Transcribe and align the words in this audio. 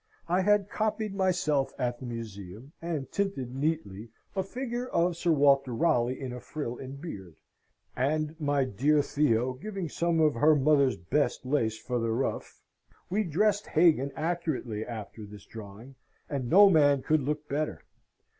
I 0.27 0.41
had 0.41 0.67
copied 0.67 1.13
myself 1.13 1.71
at 1.77 1.99
the 1.99 2.07
Museum, 2.07 2.71
and 2.81 3.11
tinted 3.11 3.53
neatly, 3.55 4.09
a 4.35 4.41
figure 4.41 4.87
of 4.87 5.15
Sir 5.15 5.29
Walter 5.29 5.75
Raleigh 5.75 6.19
in 6.19 6.33
a 6.33 6.39
frill 6.39 6.79
and 6.79 6.99
beard; 6.99 7.35
and 7.95 8.35
(my 8.39 8.63
dear 8.65 9.03
Theo 9.03 9.53
giving 9.53 9.89
some 9.89 10.19
of 10.19 10.33
her 10.33 10.55
mother's 10.55 10.97
best 10.97 11.45
lace 11.45 11.77
for 11.77 11.99
the 11.99 12.09
ruff) 12.11 12.63
we 13.11 13.23
dressed 13.23 13.67
Hagan 13.67 14.11
accurately 14.15 14.83
after 14.83 15.23
this 15.23 15.45
drawing, 15.45 15.93
and 16.27 16.49
no 16.49 16.67
man 16.67 17.03
could 17.03 17.21
look 17.21 17.47
better. 17.47 17.83